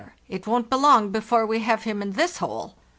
[0.27, 2.73] It won't be long before we have him in this hole."